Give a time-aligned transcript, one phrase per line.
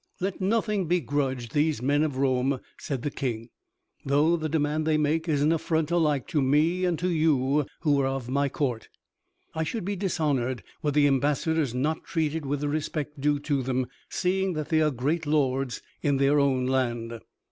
[0.19, 3.49] "Let nothing be grudged these men of Rome," said the King
[4.03, 8.01] "though the demand they make is an affront alike to me and to you who
[8.01, 8.89] are of my court.
[9.53, 13.85] I should be dishonored were the ambassadors not treated with the respect due to them,
[14.09, 17.19] seeing that they are great lords in their own land."